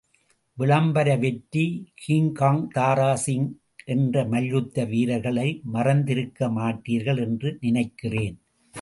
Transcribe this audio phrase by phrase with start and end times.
[0.57, 1.65] விளம்பர வெற்றி
[2.07, 3.47] கிங்காங் தாராசிங்
[3.85, 8.37] என்ற மல்யுத்த வீரர்களை மறந்திருக்கமாட்டீர்கள் என்று நினைக்கிறேன்.